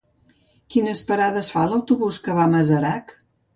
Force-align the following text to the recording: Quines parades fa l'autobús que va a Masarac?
Quines 0.75 1.03
parades 1.09 1.51
fa 1.57 1.67
l'autobús 1.73 2.19
que 2.27 2.41
va 2.41 2.49
a 2.49 2.53
Masarac? 2.57 3.17